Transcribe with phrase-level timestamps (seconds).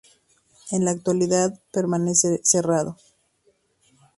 [0.71, 2.97] En la actualidad permanece cerrado.